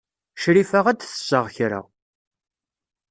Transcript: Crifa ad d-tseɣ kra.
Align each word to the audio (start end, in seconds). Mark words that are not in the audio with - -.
Crifa 0.41 0.79
ad 0.87 0.97
d-tseɣ 0.99 1.45
kra. 1.55 1.81